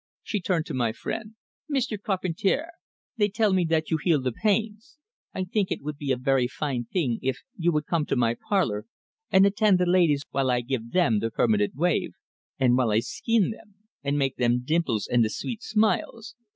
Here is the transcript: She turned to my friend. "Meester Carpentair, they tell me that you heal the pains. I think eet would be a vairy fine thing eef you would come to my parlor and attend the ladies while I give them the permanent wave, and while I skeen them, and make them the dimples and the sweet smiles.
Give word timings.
She 0.23 0.41
turned 0.41 0.65
to 0.65 0.73
my 0.73 0.93
friend. 0.93 1.35
"Meester 1.69 1.95
Carpentair, 1.99 2.71
they 3.17 3.29
tell 3.29 3.53
me 3.53 3.63
that 3.65 3.91
you 3.91 3.97
heal 4.03 4.19
the 4.19 4.31
pains. 4.31 4.97
I 5.31 5.43
think 5.43 5.69
eet 5.71 5.83
would 5.83 5.97
be 5.99 6.11
a 6.11 6.17
vairy 6.17 6.47
fine 6.47 6.85
thing 6.85 7.19
eef 7.21 7.37
you 7.55 7.71
would 7.71 7.85
come 7.85 8.07
to 8.07 8.15
my 8.15 8.35
parlor 8.49 8.87
and 9.29 9.45
attend 9.45 9.77
the 9.77 9.85
ladies 9.85 10.25
while 10.31 10.49
I 10.49 10.61
give 10.61 10.89
them 10.89 11.19
the 11.19 11.29
permanent 11.29 11.75
wave, 11.75 12.13
and 12.57 12.75
while 12.75 12.89
I 12.89 12.97
skeen 13.01 13.51
them, 13.51 13.75
and 14.03 14.17
make 14.17 14.37
them 14.37 14.53
the 14.53 14.65
dimples 14.65 15.07
and 15.07 15.23
the 15.23 15.29
sweet 15.29 15.61
smiles. 15.61 16.33